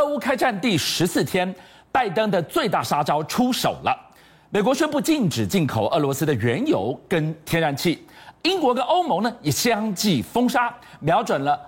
[0.00, 1.54] 俄乌开战第十四天，
[1.92, 3.94] 拜登的最大杀招出手了。
[4.48, 8.02] 美国宣布禁止进口俄罗斯的原油跟天然气，
[8.42, 11.60] 英国跟欧盟呢也相继封杀，瞄准了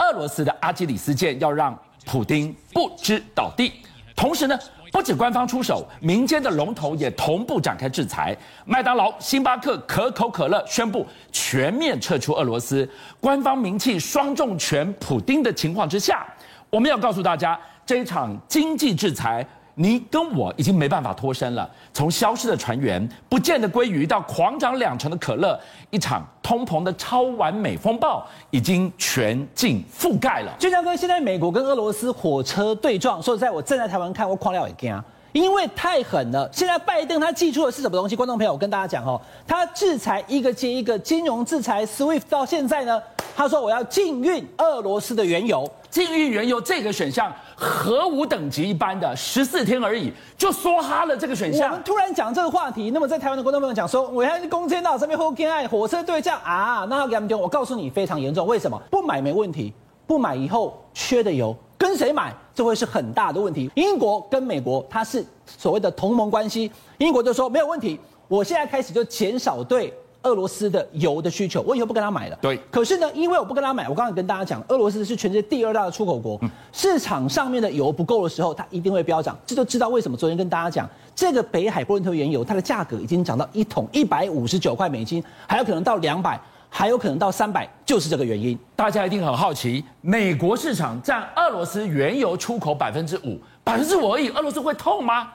[0.00, 3.72] 俄罗斯的阿基里斯舰，要让普丁不知倒地。
[4.14, 4.58] 同时呢，
[4.92, 8.36] 不止官方出手，民间的龙头也同步展开制裁。
[8.66, 12.86] 麦当劳、星巴克、可口可乐宣布全面撤出俄罗斯。
[13.18, 16.26] 官方名气双重拳普丁的情况之下，
[16.68, 17.58] 我们要告诉大家，
[17.88, 19.42] 这一场经济制裁，
[19.76, 21.66] 你跟我已经没办法脱身了。
[21.94, 30.54] 从消失的船员、不见的鲑鱼到狂涨两成的可乐，一场通膨的超完美风暴已经全境覆盖了。
[30.58, 35.02] 俊相哥，现在美国跟俄罗斯火车对撞，说实在，我站在台湾看，我狂料也惊。
[35.32, 38.14] 因为太狠了，现在拜登他祭出的是什么东西？
[38.14, 43.00] 观众朋友，我跟大家讲哦，他制裁一个接一个金融制裁，SWIFT 到现在呢，
[43.34, 51.70] 他说我要禁运俄罗斯的原油，禁运原油这个选项核武等级一般的，十四天而已就梭哈了这个选项。
[51.70, 58.80] 我们突然讲这个话题，那么在台湾的观众朋友讲说，我还是攻坚到这边后跟爱火车对战啊，那他给他们丢，我告诉你非常严重，为什么？
[58.90, 59.72] 不买没问题，
[60.06, 61.52] 不买以后缺的油。
[61.76, 63.70] 跟谁买，这会是很大的问题。
[63.74, 69.92] 英国跟美国它是所谓的同盟关系，英国就说没有问题，我现在开始就减少对
[70.28, 72.38] 俄罗斯的油的需求，我以后不跟他买了。
[72.40, 72.58] 对。
[72.70, 76.40] 可是呢，因为我不跟他买，我刚才跟大家讲，俄罗斯是全世界第二大的出口国，
[76.72, 79.36] 市场上面的油不够的时候，它一定会飙涨。
[79.46, 86.40] 这就知道为什么昨天跟大家讲，这个北海布伦特原油它的价格已经涨到一桶一百五十九块美金，还有可能到两百。
[86.70, 88.56] 还有可能到三百，就是这个原因。
[88.76, 95.28] 大家一定很好奇，美国市场占俄罗斯原油出口百分之五，百分之五而已，俄罗斯会痛吗？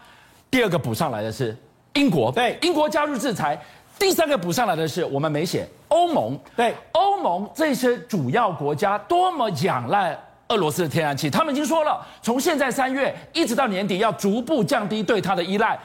[0.52, 1.58] 第二个补上来的是
[1.94, 3.60] 英国，对，英国加入制裁。
[4.00, 10.18] 第三个补上来的是我们没写欧盟，对，欧盟这些主要国家多么仰赖
[10.50, 15.80] 俄罗斯的天然气，他们已经说了，从现在三月一直到年底要逐步降低对它的依赖。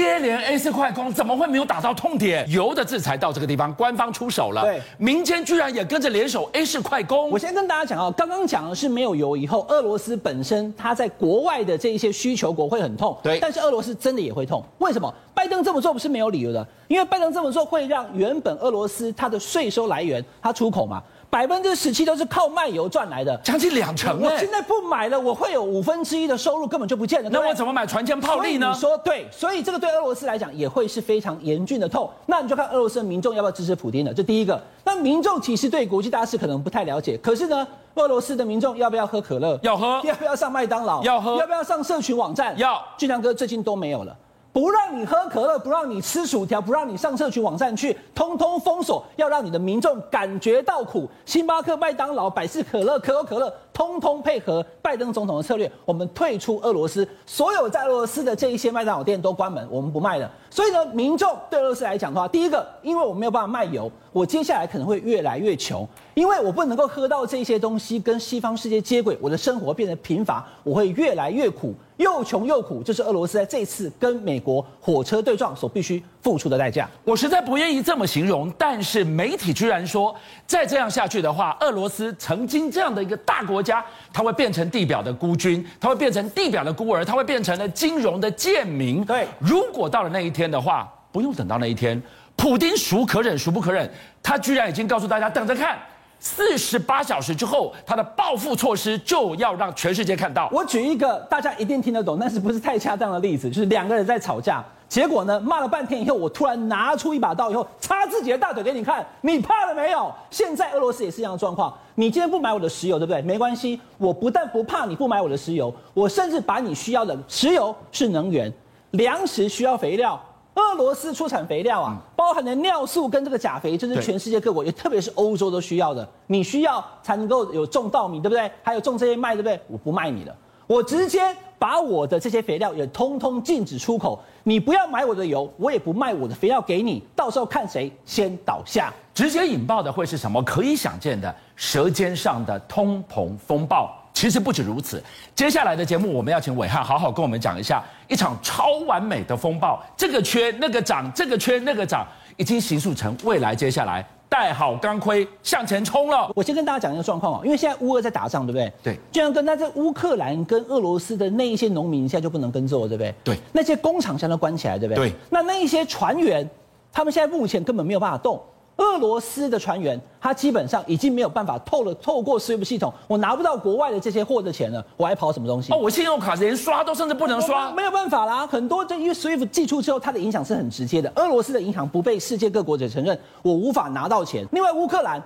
[0.00, 2.44] 接连 A 四快攻，怎么会没有打到痛点？
[2.50, 4.62] 油的制裁到这个地方，官方出手了。
[4.62, 7.30] 对，民间居然也跟着联手 A 四快攻。
[7.30, 13.16] 我先跟大家讲啊，刚刚讲的是没有油以后，俄罗斯本身它在国外的这一些需求国会很痛。
[13.22, 14.64] 对，但是俄罗斯真的也会痛。
[14.78, 15.14] 为什么？
[15.32, 21.02] 拜登这么做不是没有理由的，因为拜登这么做会让原本俄罗斯它的税收来源，它出口嘛。
[21.34, 24.22] 百分之十七都是靠卖油赚来的，将近两成。
[24.22, 27.28] 我现在不买了，我会有五分之一的收入根本就不见了。
[27.28, 28.70] 那我怎么买船舰炮利呢？
[28.72, 32.08] 你说对，所以这个对俄罗斯来讲也会是非常严峻的痛。
[32.26, 34.14] 那你就看俄罗斯的民众要不要支持普京了。
[34.14, 34.62] 这第一个。
[34.84, 39.58] 那民众其实对国际大事可能不太了解，可是呢，俄罗斯的民众要不要喝可乐？
[39.62, 40.00] 要喝。
[40.04, 41.02] 要不要上麦当劳？
[41.02, 41.36] 要喝。
[41.40, 42.56] 要不要上社群网站？
[42.56, 42.80] 要。
[42.96, 44.16] 俊良哥最近都没有了。
[44.54, 51.10] 不让你喝可乐，不让你吃薯条，不让你上社群网站去，通通封锁，要让你的民众感觉到苦。
[51.26, 53.52] 星巴克、麦当劳、百事可乐、可口可乐，
[53.84, 60.30] 通通配合拜登总统的策略，我们退出俄罗斯，所有在俄罗斯的这一些麦当劳店都关门，我们不卖了。
[60.48, 71.74] 所以呢，民众对俄罗斯来讲的话，第一个，因为我没有办法卖油，我接下来可能会越来越穷，因为我不能够喝到这些东西跟西方世界接轨，我的生活变得贫乏，我会越来越苦。
[71.98, 76.88] 又穷又苦，就是俄罗斯在这次跟美国火车对撞所必须付出的代价。
[77.04, 89.04] 我实在不愿意这么形容，但是媒体居然说，再这样下去的话，俄罗斯曾经这样的一个大国家，它会变成地表的孤军，它会变成地表的孤儿，它会变成了金融的贱民。
[89.04, 92.02] 对，如果到了那一天的话，不用等到那一天，
[92.34, 93.88] 普丁孰可忍孰不可忍，
[94.22, 95.78] 他居然已经告诉大家，等着看。
[96.20, 100.48] 四十八小时之后，他的报复措施就要让全世界看到。
[100.50, 110.08] 我举一个大家一定听得懂，但是不是太恰当的例子，就是两个人在吵架，结果呢骂了半天以后，我突然拿出一把刀以后，插自己的大腿给你看，你怕了没有？
[110.30, 113.20] 现在俄罗斯也是一样的状况，你今天不买我的石油，对不对？
[113.22, 118.52] 没关系，我不但不怕你不买我的石油，我甚至把你需要的石油是能源，
[118.92, 120.16] 粮食需要肥料。
[120.54, 126.08] 俄罗斯出产肥料啊，包含的尿素跟这个钾肥，这是全世界各国，也特别是欧洲都需要的。
[126.28, 128.48] 你需要才能够有种稻米，对不对？
[128.62, 129.60] 还有种这些麦，对不对？
[129.66, 130.32] 我不卖你了，
[130.68, 134.22] 我直接把我的这些肥料也通通禁止出口。
[134.42, 137.02] 你不要买我的油，我也不卖我的肥料给你。
[137.16, 140.42] 到时候看谁先倒下，直接引爆的会是什么？
[140.42, 143.90] 可以想见的舌尖上的通膨风暴。
[144.12, 145.02] 其实不止如此，
[145.34, 156.28] 接下来的节目我们要请暐瀚好好跟我们讲一下一场超完美的风暴，这个缺那个涨，这个缺那个涨，已经形塑成未来接下来带好钢盔向前冲了。
[156.34, 158.72] 我先跟大家讲一个状况哦，因为现在乌俄在打仗，对不对？
[158.82, 158.98] 对。
[159.12, 163.14] 就像跟那在乌克兰跟俄罗斯的那一些农民现在就不能耕作，对不对？
[163.22, 163.38] 对。
[163.52, 165.08] 那些工厂现在都关起来，对不对？
[165.10, 165.16] 对。
[165.30, 166.50] 那那一些船员，
[166.92, 168.42] 他们现在目前根本没有办法动。
[168.76, 175.72] 俄罗斯的船员，他基本上已经没有办法透了透过 SWIFT 系统，我拿不到国外的这些货的钱了，我还跑什么东西？
[175.72, 178.44] 哦，我信用卡连刷都甚至不能刷，没有办法啦。
[178.46, 181.12] 很多这因为 SWIFT 寄出之后，它的影响是很直接的。
[181.14, 184.44] 俄罗斯的银行不被世界各国者承认，我无法拿到钱。
[184.50, 185.22] 另外，乌克兰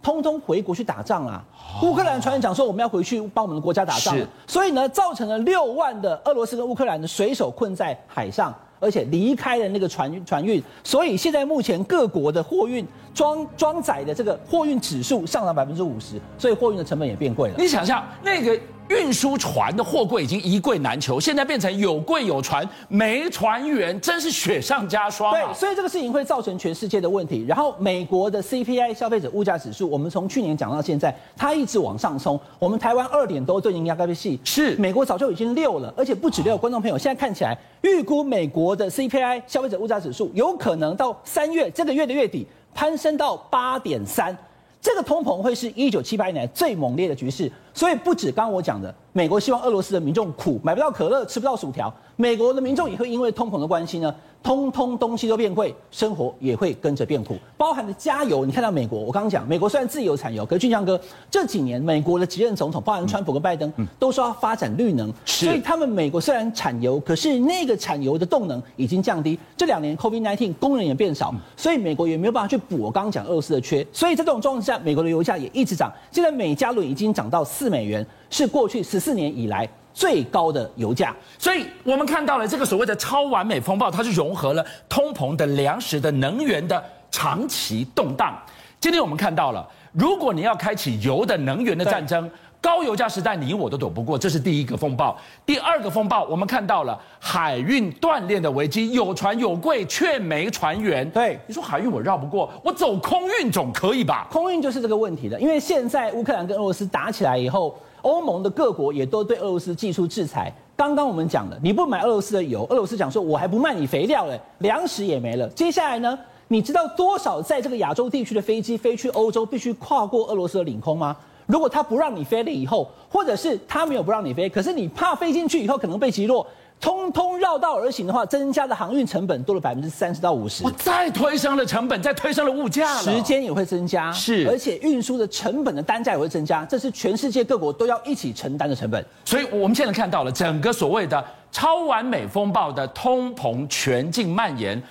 [0.00, 1.42] 通通回国去打仗啦。
[1.82, 4.16] 乌克兰船员讲说，我们要回去帮我们的国家打仗，
[4.46, 8.54] 所以呢，造成了六万的俄罗斯跟乌克兰的水手困在海上。
[8.82, 12.84] 而且离开了那个船船运，所以现在目前各国的货运
[13.14, 17.54] 装装载的这个货运指数上涨百分之五十，所以货运的成本也变贵了。
[17.56, 18.58] 你想象那个。
[18.92, 25.40] 运输船的货柜已经一柜难求，现在变成有柜有船，没船员，真是雪上加霜啊。
[25.40, 27.44] 对，所以这个事情会造成全世界的问题。
[27.48, 32.38] 然后美国的 CPI 消费者物价指数，我们从去年讲到现在，它一直往上冲。
[32.58, 36.58] 我们台湾二点多对应压根细，是美国早就已经六了，而且不止六。
[36.58, 44.36] 观众朋友，现在看起来，预估美国的 CPI 消费者物价指数有可能到三月这个月的月底攀升到八点三。
[44.80, 54.14] 这个通膨会是一九七八年来最猛烈的局势，所以不止刚刚我讲的，美国希望俄罗斯的民众苦，买不到可乐，吃不到薯条，美国的民众也会因为通膨的关系呢。
[54.42, 58.44] 通通东西都变贵，生活也会跟着变苦，包含的加油。
[58.44, 69.38] 你看到美国，我刚刚讲，美国虽然自由产油，可是俊相哥这几年美国的几任总统，包含川普跟拜登，都说要发展绿能，所以他们美国虽然产油，可是那个产油的动能已经降低。
[69.56, 73.86] 这两年 COVID-19 工人也变少，所以美国也没有办法去补我刚刚讲俄罗斯的缺。
[73.92, 79.68] 所以在这种状况下，美国的油价也一直涨，现在每加仑已经涨到四美元，是过去十四年以来。
[79.94, 88.34] 最高的油价，所以我们看到了这个所谓的超完美风暴，它是融合了通膨的粮食的能源的长期动荡。
[88.80, 92.28] 今天我们看到了，如果你要开启油的能源的战争，
[92.62, 95.14] 高油价时代你我都躲不过，这是第一个风暴。
[95.44, 101.10] 第二个风暴，我们看到了海运断链的危机，有船有柜却没船员。
[101.10, 104.28] 对，你说海运我绕不过，我走空运总可以吧？
[104.30, 107.76] 空运就是这个问题的，因为现在乌克兰跟俄罗斯打起来以后。
[108.02, 110.52] 欧盟的各国也都对俄罗斯祭出制裁。
[110.74, 115.48] 刚刚我们讲了，你不买俄罗斯的油，俄罗斯讲说我还不卖你肥料嘞，粮食也没了。
[115.50, 116.18] 接下来呢，
[116.48, 121.16] 你知道多少在这个亚洲地区的飞机飞去欧洲必须跨过俄罗斯的领空吗？
[121.52, 126.46] 如果他不让你飞了以后，或者是他没有不让你飞，可是你怕飞进去以后可能被击落。
[126.80, 130.64] 通通绕道而行的话，增加的航运成本多了百分之三十到五十。
[130.64, 139.04] 我再推升了成本，再推升了物价，时间也会增加，是，而且运输的成本的单价也会增加，这是全世界各国都要一起承担的成本。
[139.26, 141.22] 所以我们现在看到了整个所谓的
[141.52, 144.82] 超完美风暴的通膨全境蔓延，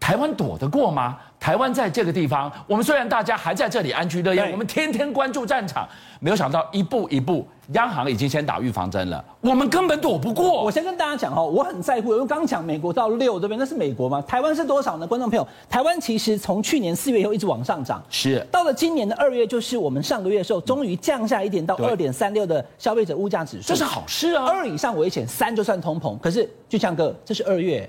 [0.00, 1.18] 台湾躲得过吗？
[1.40, 5.88] 台湾在这个地方，我们虽然大家还在这里安居乐业，我们天天关注战场，
[6.20, 10.62] 没有想到一步一步，央行已经先打预防针了，我们根本躲不过。
[10.62, 14.22] 我先跟大家讲哦，我很在乎，因为刚讲美国到六这边，那是美国吗？
[14.28, 15.06] 台湾是多少呢？
[15.06, 24.44] 观众朋友，台湾其实从去年四月以后一直往上涨，是到了今年的二月，就是我们上个月的时候，终于降下一点到二点三六的消费者物价指数，这是好事啊。
[24.44, 26.18] 二以上危险，三就算通膨。
[26.18, 27.88] 可是俊相哥，这是二月。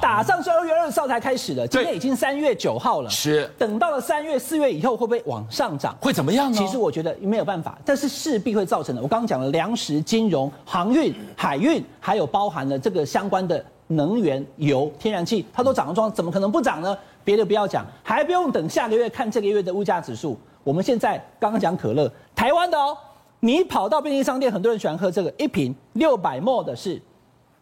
[0.00, 3.10] 打上是二月二十号才开始的，今天已经三月九号了。
[3.10, 5.96] 是，等到了三月、四月以后，会不会往上涨？
[6.00, 6.58] 会怎么样呢？
[6.58, 9.02] 其实我觉得没有办法，但是势必会造成的。
[9.02, 16.96] 我刚刚讲了粮食、金融、航运、海运，还有包含了这个相关的能源、油、天然气，它都涨了装，怎么可能不涨呢？
[17.24, 20.38] 别的不要讲，还不用等下个月看这个月的物价指数。
[20.62, 22.96] 我们现在刚刚讲可乐，台湾的哦，
[23.40, 27.00] 你跑到便利商店，很多人喜欢喝这个，一瓶六百 ml 的是。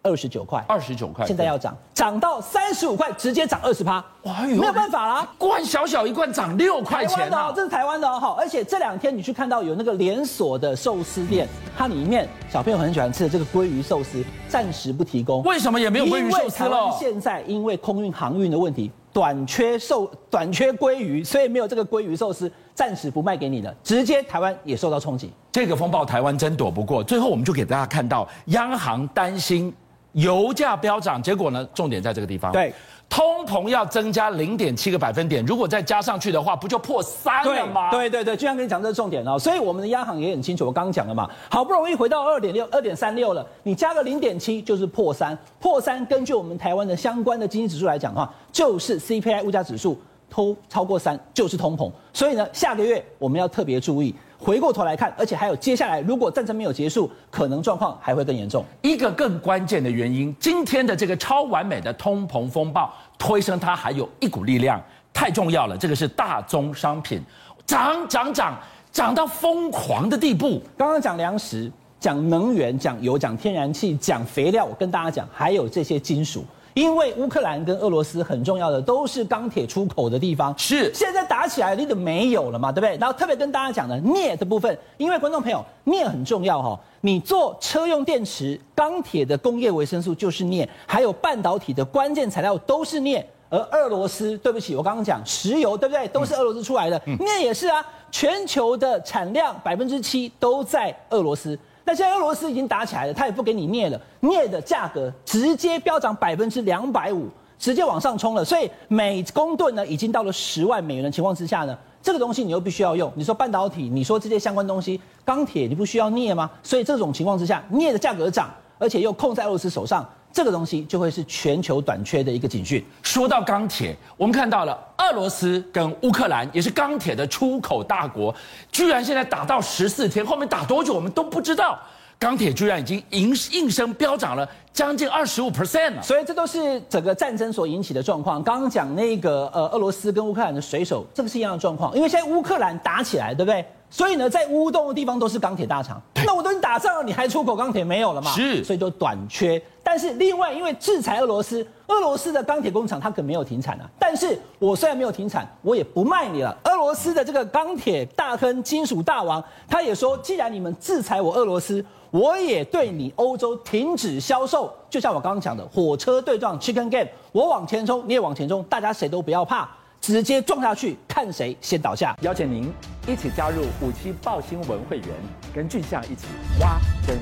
[0.05, 16.95] 二十九块，二十九块，现在要涨，涨到三十五块，直接涨二十趴，哇，没有办法啦，罐小小一罐涨六块钱哦，这是台湾的哦，而且这两天你去看到有那个连锁的寿司店，它里面小朋友很喜欢吃的这个鲑鱼寿司，暂时不提供，为什么也没有鲑鱼寿司了？
[17.01, 25.33] 现在因为空运航运的问题，短缺寿，短缺鲑鱼，所以没有这个鲑鱼寿司，暂时不卖给你了，直接台湾也受到冲击。
[25.51, 29.75] 这个风暴台湾真躲不过，最后我们就给大家看到央行担心。
[30.15, 31.65] 油价飙涨，结果呢？
[31.75, 32.51] 重点在这个地方。
[32.53, 32.73] 对，
[33.09, 37.91] 通膨要增加零点七个百分点，如果再加上去的话，不就破三了吗？
[37.91, 39.39] 对对对，就像跟你讲这个重点哦。
[39.39, 46.05] 所以我们的央行也很清楚，我刚刚讲了嘛，好不容易回到二点六、二点三六了，你加个零点七就是破三，破三。
[46.07, 51.91] 根据我们台湾的相关的经济指数来讲的话，就是 CPI 物价指数都超过三，就是通膨。
[52.13, 54.15] 所以呢，下个月我们要特别注意。
[54.45, 58.63] 回过头来看，而且还有接下来，如果战争没有结束，可能状况还会更严重。
[58.83, 64.79] 一个更关键的原因，今天的这个超完美的通膨风暴推升它，还有一股力量，
[65.15, 65.75] 太重要了。
[65.79, 67.23] 这个是大宗商品
[67.65, 68.61] 涨涨涨
[68.93, 70.63] 涨到疯狂的地步。
[70.77, 76.45] 刚刚讲粮食、讲能源、讲油、讲天然气、讲肥料，我跟大家讲，还有这些金属。
[76.75, 82.97] 因为乌克兰跟俄罗斯很重要的都是钢铁出口的地方，是现在打起来你都没有了嘛，对不对？
[82.99, 93.25] 然后特别跟大家讲的镍的部分，因为观众朋友镍很重要哈，你做车用电池，钢铁的工业维生素就是镍，还有半导体的关键材料都是镍。
[93.51, 96.09] 而俄罗斯，对不起，我刚刚讲石油，对不对？
[96.09, 97.85] 都是俄罗斯出来的，镍也是啊。
[98.11, 101.57] 全球的产量百分之七都在俄罗斯。
[101.85, 108.45] 那现在俄罗斯已经打起来了，他也不给你镍了，镍的价格直接飙涨百分之两百五，直接往上冲了。
[108.45, 113.13] 所以每公吨呢，已经到了十万美元的情况之下呢，这个东西你又必须要用。
[113.15, 116.51] 你说半导体，你说这些相关东西，钢铁你不需要镍吗？
[116.63, 118.49] 所以这种情况之下，镍的价格涨，
[118.79, 120.09] 而且又控在俄罗斯手上。
[120.35, 122.85] 这个东西就会是全球短缺的一个警讯。
[123.05, 128.35] 说到钢铁，我们看到了俄罗斯跟乌克兰也是钢铁的出口大国，
[128.73, 131.79] 居然现在打到十四天，后面打多久我们都不知道。
[132.17, 138.43] 钢铁居然已经应应声飙涨了将近二十五 percent 了，所以这都是整个战争所引起的状况。
[138.43, 143.65] 刚刚讲那个呃，俄罗斯跟乌克兰的水手，这个是一样的状况，因为现在乌克兰打起来，对不对？
[143.91, 148.31] 所以呢，在乌东的地方都是钢铁大厂，那我都已经打仗了，你还出口钢铁没有了嘛？
[148.33, 149.61] 是，所以就短缺。
[149.95, 153.89] 但是另外，因为制裁俄罗斯，俄罗斯的钢铁工厂它可没有停产啊。
[153.97, 156.53] 但是我虽然没有停产，我也不卖你了。
[156.65, 164.69] 俄罗斯的这个钢铁大亨、金属大王，他也说，既然你们制裁我俄罗斯，我也对你欧洲停止销售。
[164.91, 169.69] 就像我刚刚讲的，火车对撞 （Chicken Game），我往前冲，你也往前冲，大家谁都不要怕。
[170.01, 172.17] 直接撞下去，看谁先倒下。
[172.23, 172.69] 邀请您
[173.07, 175.09] 一起加入五七报新闻会员，
[175.55, 176.27] 跟俊象一起
[176.61, 177.17] 挖真。